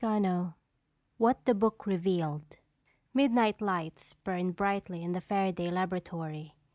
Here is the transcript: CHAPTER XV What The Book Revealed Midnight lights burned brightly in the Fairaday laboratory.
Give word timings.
CHAPTER 0.03 0.47
XV 0.47 0.53
What 1.19 1.45
The 1.45 1.53
Book 1.53 1.85
Revealed 1.85 2.57
Midnight 3.13 3.61
lights 3.61 4.15
burned 4.15 4.55
brightly 4.55 5.03
in 5.03 5.11
the 5.11 5.21
Fairaday 5.21 5.69
laboratory. 5.71 6.55